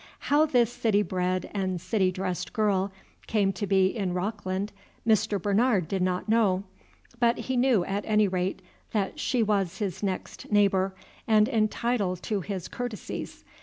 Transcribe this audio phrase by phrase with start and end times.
[0.17, 2.91] How this citybred and city dressed girl
[3.27, 4.73] came to be in Rockland
[5.07, 5.39] Mr.
[5.39, 6.63] Bernard did not know,
[7.19, 10.95] but he knew at any rate that she was his next neighbor
[11.27, 13.43] and entitled to his courtesies.